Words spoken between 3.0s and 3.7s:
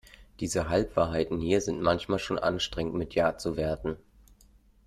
ja zu